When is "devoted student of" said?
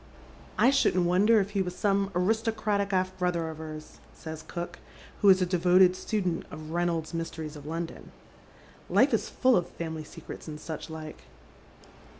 5.45-6.71